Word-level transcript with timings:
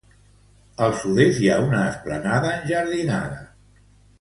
Al 0.85 0.95
sud-est 1.01 1.43
hi 1.43 1.51
ha 1.55 1.59
una 1.65 1.83
esplanada 1.91 2.55
enjardinada. 2.61 3.41